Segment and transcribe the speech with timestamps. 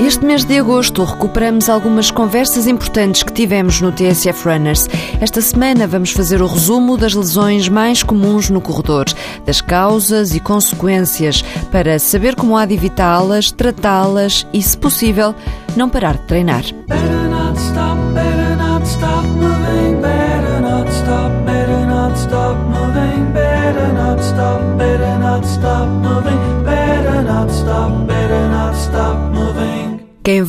[0.00, 4.88] Este mês de agosto recuperamos algumas conversas importantes que tivemos no TSF Runners.
[5.20, 9.04] Esta semana vamos fazer o resumo das lesões mais comuns no corredor,
[9.44, 15.34] das causas e consequências, para saber como há de evitá-las, tratá-las e, se possível,
[15.76, 16.64] não parar de treinar.
[16.64, 17.20] Quem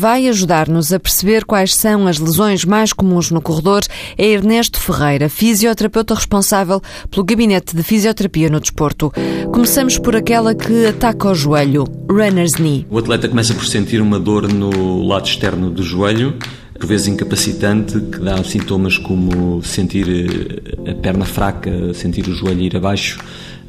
[0.02, 3.82] vai ajudar-nos a perceber quais são as lesões mais comuns no corredor
[4.18, 9.14] é Ernesto Ferreira, fisioterapeuta responsável pelo Gabinete de Fisioterapia no Desporto.
[9.54, 12.88] Começamos por aquela que ataca o joelho, runner's knee.
[12.90, 16.34] O atleta começa por sentir uma dor no lado externo do joelho,
[16.74, 22.76] por vezes incapacitante, que dá sintomas como sentir a perna fraca, sentir o joelho ir
[22.76, 23.20] abaixo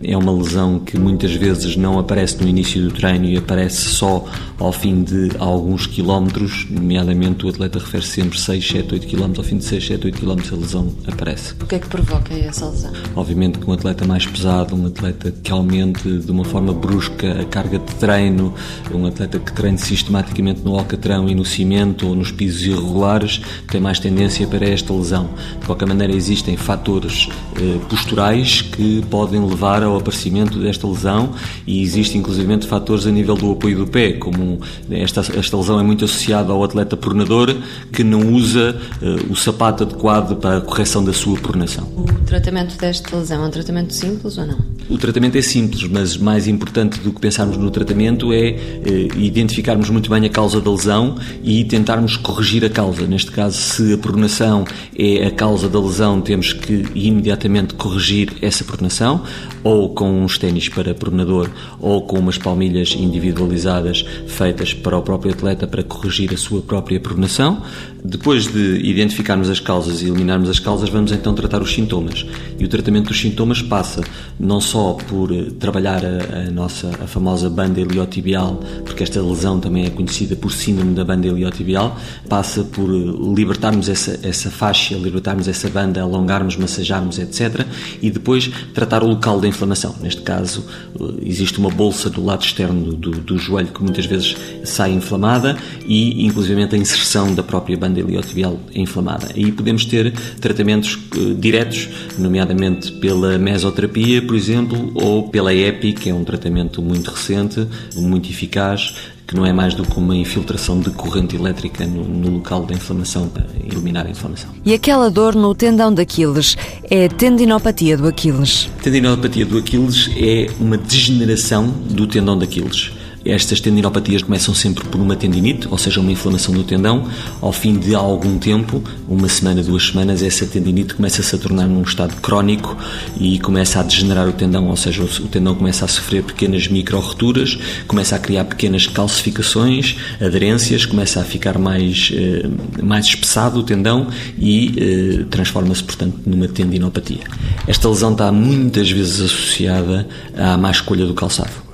[0.04, 4.24] é uma lesão que muitas vezes não aparece no início do treino e aparece só
[4.58, 9.44] ao fim de alguns quilómetros, nomeadamente o atleta refere sempre 6, 7, 8 quilómetros, ao
[9.44, 11.54] fim de 6, 7, 8 quilómetros a lesão aparece.
[11.60, 12.92] O que é que provoca essa lesão?
[13.16, 17.44] Obviamente que um atleta mais pesado, um atleta que aumente de uma forma brusca a
[17.44, 18.54] carga de treino,
[18.94, 23.80] um atleta que treine sistematicamente no alcatrão e no cimento ou nos pisos irregulares, tem
[23.80, 25.30] mais tendência para esta lesão.
[25.60, 31.32] De qualquer maneira, existem fatores eh, posturais que podem levar a ao aparecimento desta lesão
[31.66, 35.82] e existe inclusive fatores a nível do apoio do pé, como esta, esta lesão é
[35.82, 37.54] muito associada ao atleta pronador
[37.92, 41.88] que não usa uh, o sapato adequado para a correção da sua pronação.
[41.96, 44.58] O tratamento desta lesão é um tratamento simples ou não?
[44.88, 49.88] O tratamento é simples, mas mais importante do que pensarmos no tratamento é uh, identificarmos
[49.88, 53.06] muito bem a causa da lesão e tentarmos corrigir a causa.
[53.06, 54.64] Neste caso, se a pronação
[54.96, 59.22] é a causa da lesão, temos que imediatamente corrigir essa pronação
[59.62, 65.32] ou com uns ténis para pronador ou com umas palmilhas individualizadas feitas para o próprio
[65.32, 67.62] atleta para corrigir a sua própria pronação.
[68.04, 72.26] Depois de identificarmos as causas e eliminarmos as causas, vamos então tratar os sintomas.
[72.58, 74.02] E o tratamento dos sintomas passa
[74.40, 79.60] não só por eh, trabalhar a, a nossa a famosa banda iliotibial, porque esta lesão
[79.60, 81.96] também é conhecida por síndrome da banda iliotibial,
[82.28, 87.64] passa por eh, libertarmos essa, essa faixa, libertarmos essa banda, alongarmos, massajarmos, etc.
[88.02, 89.71] E depois tratar o local da inflamação.
[90.00, 90.64] Neste caso,
[90.98, 95.56] eh, existe uma bolsa do lado externo do, do joelho que muitas vezes sai inflamada
[95.86, 99.28] e, inclusive, a inserção da própria banda iliotibial inflamada.
[99.34, 101.88] E podemos ter tratamentos uh, diretos,
[102.18, 107.66] nomeadamente pela mesoterapia, por exemplo, ou pela EPI, que é um tratamento muito recente,
[107.96, 108.94] muito eficaz,
[109.26, 112.74] que não é mais do que uma infiltração de corrente elétrica no, no, local da
[112.74, 114.50] inflamação para eliminar a inflamação.
[114.64, 116.56] E aquela dor no tendão de Aquiles
[116.90, 118.68] é tendinopatia do Aquiles?
[118.82, 122.92] Tendinopatia do Aquiles é uma degeneração do tendão de Aquiles.
[123.24, 127.08] Estas tendinopatias começam sempre por uma tendinite, ou seja, uma inflamação do tendão.
[127.40, 131.82] Ao fim de algum tempo, uma semana, duas semanas, essa tendinite começa-se a tornar num
[131.82, 132.76] estado crónico
[133.18, 137.58] e começa a degenerar o tendão, ou seja, o tendão começa a sofrer pequenas micro-roturas,
[137.86, 142.48] começa a criar pequenas calcificações, aderências, começa a ficar mais, eh,
[142.82, 147.20] mais espessado o tendão e eh, transforma-se, portanto, numa tendinopatia.
[147.66, 151.71] Esta lesão está muitas vezes associada à má escolha do calçado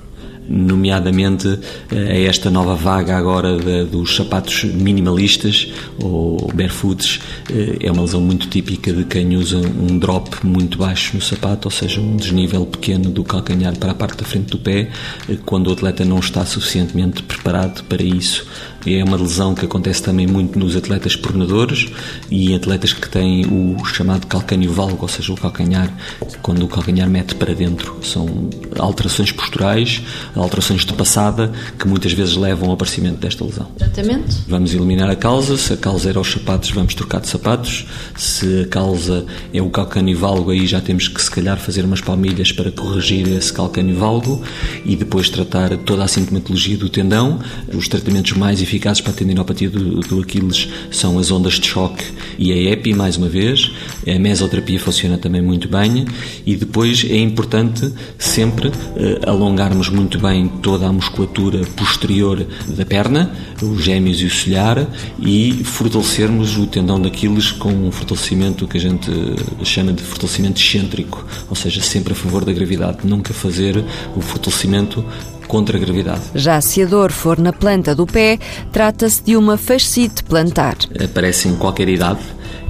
[0.49, 1.59] nomeadamente
[1.91, 5.71] eh, a esta nova vaga agora de, dos sapatos minimalistas
[6.01, 7.19] ou barefoots.
[7.51, 11.67] Eh, é uma lesão muito típica de quem usa um drop muito baixo no sapato,
[11.67, 14.89] ou seja, um desnível pequeno do calcanhar para a parte da frente do pé,
[15.29, 18.45] eh, quando o atleta não está suficientemente preparado para isso.
[18.85, 21.87] É uma lesão que acontece também muito nos atletas pronadores
[22.29, 25.91] e atletas que têm o chamado calcânio valgo, ou seja, o calcanhar,
[26.41, 27.97] quando o calcanhar mete para dentro.
[28.03, 30.01] São alterações posturais,
[30.35, 33.67] alterações de passada, que muitas vezes levam ao aparecimento desta lesão.
[33.77, 34.35] Tratamento?
[34.47, 35.57] Vamos eliminar a causa.
[35.57, 37.85] Se a causa era os sapatos, vamos trocar de sapatos.
[38.15, 42.01] Se a causa é o calcânio valgo, aí já temos que, se calhar, fazer umas
[42.01, 44.41] palmilhas para corrigir esse calcânio valgo
[44.85, 47.39] e depois tratar toda a sintomatologia do tendão.
[47.73, 52.03] Os tratamentos mais eficazes para a tendinopatia do, do Aquiles são as ondas de choque
[52.37, 53.71] e a EPI, mais uma vez.
[54.07, 56.05] A mesoterapia funciona também muito bem
[56.45, 63.31] e depois é importante sempre eh, alongarmos muito bem toda a musculatura posterior da perna,
[63.61, 64.87] os gêmeos e o solhar
[65.19, 69.11] e fortalecermos o tendão de Aquiles com um fortalecimento que a gente
[69.63, 73.83] chama de fortalecimento excêntrico, ou seja, sempre a favor da gravidade, nunca fazer
[74.15, 75.03] o fortalecimento
[75.49, 76.21] contra a gravidade.
[76.35, 78.37] Já se a dor for na planta do pé,
[78.71, 80.77] trata-se de uma fascite plantar.
[81.03, 82.21] Aparece em qualquer idade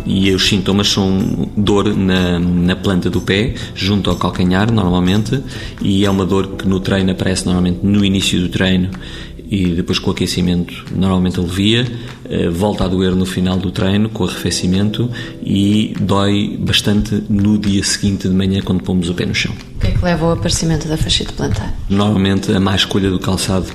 [0.05, 5.43] e os sintomas são dor na, na planta do pé, junto ao calcanhar, normalmente,
[5.81, 8.89] e é uma dor que no treino aparece normalmente no início do treino
[9.49, 11.85] e depois com o aquecimento normalmente alivia,
[12.29, 15.09] eh, volta a doer no final do treino com o arrefecimento
[15.43, 19.53] e dói bastante no dia seguinte de manhã quando pomos o pé no chão.
[20.01, 21.73] Leva ao aparecimento da fascite plantar?
[21.89, 23.67] Normalmente a má escolha do calçado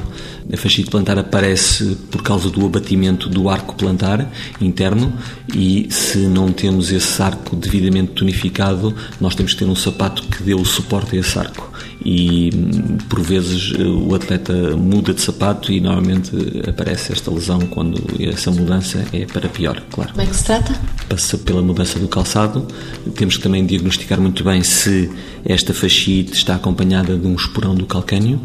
[0.53, 4.31] a fascite plantar aparece por causa do abatimento do arco plantar
[4.61, 5.13] interno
[5.55, 10.43] e se não temos esse arco devidamente tonificado, nós temos que ter um sapato que
[10.43, 11.73] dê o suporte a esse arco.
[12.05, 12.51] E
[13.09, 16.31] por vezes o atleta muda de sapato e normalmente
[16.69, 20.11] aparece esta lesão quando essa mudança é para pior, claro.
[20.11, 20.79] Como é que se trata?
[21.09, 22.67] Passa pela mudança do calçado.
[23.15, 25.11] Temos que também diagnosticar muito bem se
[25.45, 28.41] esta fascite está acompanhada de um esporão do calcânio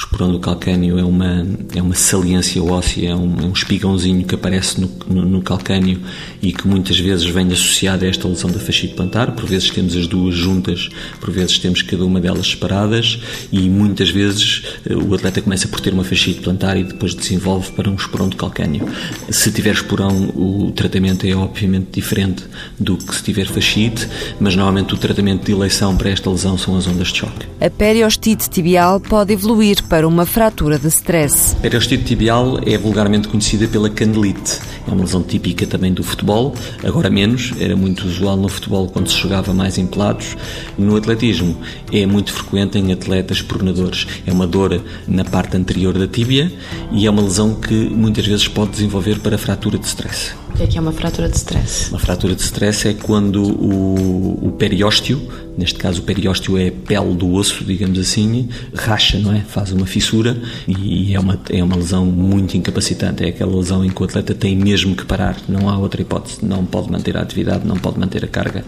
[0.00, 4.34] esporão do calcânio é uma, é uma saliência óssea, é um, é um espigãozinho que
[4.34, 6.00] aparece no, no, no, calcânio
[6.40, 9.32] e que muitas vezes vem associado a esta lesão da fascite plantar.
[9.32, 10.88] Por vezes temos as duas juntas,
[11.20, 13.20] por vezes temos cada uma delas separadas
[13.52, 17.70] e muitas vezes eh, o atleta começa por ter uma fascite plantar e depois desenvolve
[17.72, 18.88] para um esporão de calcânio.
[19.28, 22.44] Se tiver esporão, o tratamento é obviamente diferente
[22.78, 24.08] do que se tiver fascite,
[24.40, 27.46] mas normalmente o tratamento de eleição para esta lesão são as ondas de choque.
[27.60, 31.56] A periostite tibial pode evoluir para uma fratura de stress.
[31.56, 34.60] A periostite tibial é vulgarmente conhecida pela canelite.
[34.86, 36.54] É uma lesão típica também do futebol,
[36.84, 40.36] agora menos, era muito usual no futebol quando se jogava mais em pelados.
[40.78, 41.58] No atletismo
[41.92, 44.06] é muito frequente em atletas pronadores.
[44.24, 46.52] É uma dor na parte anterior da tíbia
[46.92, 50.32] e é uma lesão que muitas vezes pode desenvolver para fratura de stress.
[50.50, 51.90] O que é, que é uma fratura de stress?
[51.90, 55.20] Uma fratura de stress é quando o, o periósteo,
[55.56, 59.40] neste caso o periósteo é a pele do osso, digamos assim, racha, não é?
[59.40, 63.24] Faz uma fissura e é uma, é uma lesão muito incapacitante.
[63.24, 66.44] É aquela lesão em que o atleta tem mesmo que parar, não há outra hipótese,
[66.44, 68.64] não pode manter a atividade, não pode manter a carga.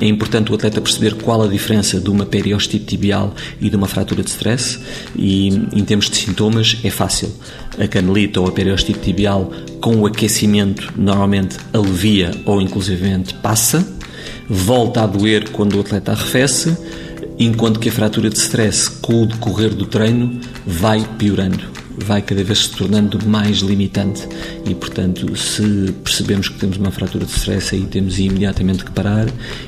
[0.00, 3.86] É importante o atleta perceber qual a diferença de uma periostite tibial e de uma
[3.86, 4.78] fratura de stress
[5.16, 7.32] e em termos de sintomas é fácil.
[7.78, 13.97] A canelite ou a periostite tibial com o aquecimento normalmente alivia ou inclusivamente passa,
[14.48, 16.76] volta a doer quando o atleta arrefece,
[17.38, 22.42] enquanto que a fratura de stress com o decorrer do treino vai piorando vai cada
[22.44, 24.26] vez se tornando mais limitante.
[24.64, 29.26] E, portanto, se percebemos que temos uma fratura de stress, aí temos imediatamente que parar.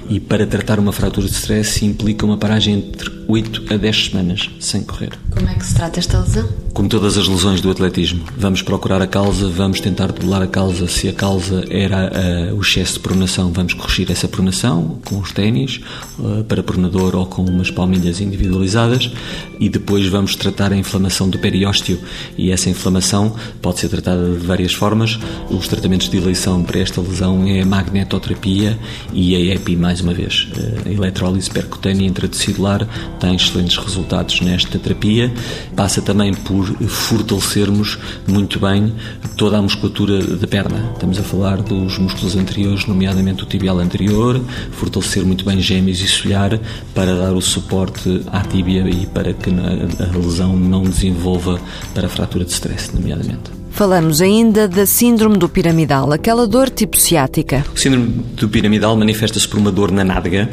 [0.09, 4.51] E para tratar uma fratura de stress implica uma paragem entre 8 a 10 semanas
[4.59, 5.13] sem correr.
[5.31, 6.49] Como é que se trata esta lesão?
[6.75, 10.89] Como todas as lesões do atletismo, vamos procurar a causa, vamos tentar debelar a causa.
[10.89, 12.11] Se a causa era
[12.51, 15.81] uh, o excesso de pronação, vamos corrigir essa pronação com os ténis
[16.19, 19.13] uh, para pronador ou com umas palmilhas individualizadas
[19.59, 21.99] e depois vamos tratar a inflamação do periósteo
[22.37, 25.19] e essa inflamação pode ser tratada de várias formas.
[25.51, 28.79] Os tratamentos de eleição para esta lesão é a magnetoterapia
[29.13, 30.49] e a EPI, mais uma vez.
[30.85, 32.89] A eletrólise percutânea intracelular
[33.21, 35.33] tem excelentes resultados nesta terapia.
[35.77, 38.93] Passa também por fortalecermos muito bem
[39.37, 40.91] toda a musculatura da perna.
[40.95, 44.41] Estamos a falar dos músculos anteriores, nomeadamente o tibial anterior,
[44.73, 46.59] fortalecer muito bem gêmeos e solhar
[46.95, 51.61] para dar o suporte à tíbia e para que a lesão não desenvolva
[51.95, 53.60] para a fratura de stress, nomeadamente.
[53.71, 57.65] Falamos ainda da síndrome do piramidal, aquela dor tipo ciática.
[57.75, 60.51] O síndrome do piramidal manifesta-se por uma dor na nádega,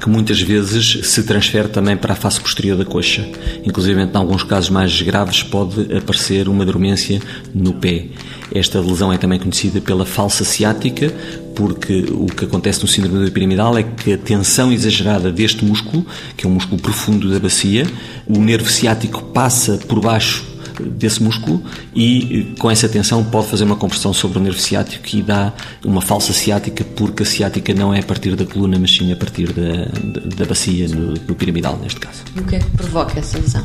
[0.00, 3.28] que muitas vezes se transfere também para a face posterior da coxa.
[3.64, 7.20] Inclusive, em alguns casos mais graves, pode aparecer uma dormência
[7.54, 8.06] no pé.
[8.52, 11.12] Esta lesão é também conhecida pela falsa ciática,
[11.54, 16.04] porque o que acontece no síndrome do piramidal é que a tensão exagerada deste músculo,
[16.36, 17.86] que é um músculo profundo da bacia,
[18.26, 21.62] o nervo ciático passa por baixo desse músculo
[21.94, 25.52] e com essa tensão pode fazer uma compressão sobre o nervo ciático e dá
[25.84, 29.16] uma falsa ciática porque a ciática não é a partir da coluna mas sim a
[29.16, 32.22] partir da, da, da bacia, do, do, piramidal neste caso.
[32.36, 33.64] E o que é que provoca essa lesão?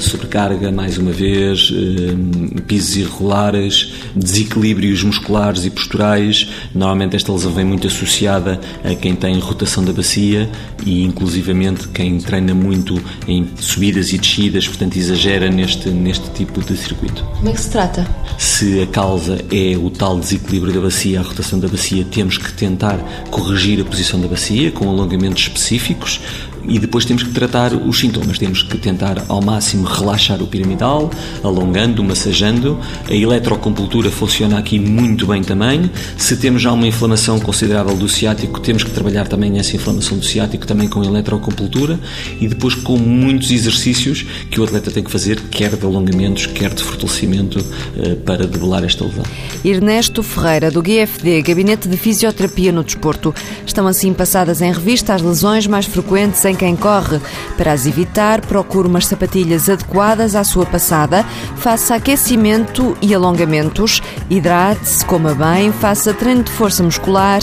[0.00, 6.48] Sobrecarga, mais uma vez, eh, pisos irregulares, desequilíbrios musculares e posturais.
[6.74, 10.48] Normalmente esta lesão vem muito associada a quem tem rotação da bacia
[10.84, 16.76] e inclusivamente quem treina muito em subidas e descidas, portanto exagera neste, neste tipo de
[16.76, 17.24] circuito.
[17.36, 18.06] Como é que se trata?
[18.36, 22.52] Se a causa é o tal desequilíbrio da bacia, a rotação da bacia, temos que
[22.52, 22.98] tentar
[23.30, 26.20] corrigir a posição da bacia com alongamentos específicos,
[26.68, 28.38] e depois temos que tratar os sintomas.
[28.38, 31.10] Temos que tentar ao máximo relaxar o piramidal,
[31.42, 32.78] alongando, massageando.
[33.08, 35.90] A eletrocompultura funciona aqui muito bem também.
[36.16, 40.24] Se temos já uma inflamação considerável do ciático, temos que trabalhar também essa inflamação do
[40.24, 41.98] ciático também com eletrocompultura
[42.40, 46.72] e depois com muitos exercícios que o atleta tem que fazer, quer de alongamentos, quer
[46.74, 47.64] de fortalecimento,
[47.96, 49.24] eh, para debelar esta lesão.
[49.64, 53.34] Ernesto Ferreira, do GFD, Gabinete de Fisioterapia no Desporto.
[53.66, 57.20] Estão assim passadas em revista as lesões mais frequentes em quem corre.
[57.56, 61.24] Para as evitar, procure umas sapatilhas adequadas à sua passada,
[61.56, 67.40] faça aquecimento e alongamentos, hidrate-se, coma bem, faça treino de força muscular.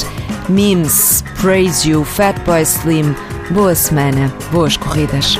[0.48, 3.16] Memes, Praise You, Fatboy Slim.
[3.50, 5.40] Boa semana, boas corridas.